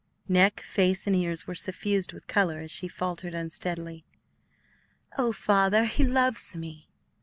Neck, 0.27 0.61
face, 0.61 1.05
and 1.05 1.15
ears 1.15 1.45
were 1.45 1.53
suffused 1.53 2.11
with 2.11 2.25
color 2.25 2.59
as 2.61 2.71
she 2.71 2.87
faltered 2.87 3.35
unsteadily, 3.35 4.03
"Oh, 5.15 5.31
Father, 5.31 5.85
he 5.85 6.03
loves 6.03 6.55
me." 6.55 6.89